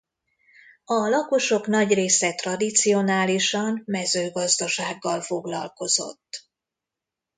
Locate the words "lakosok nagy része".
1.09-2.33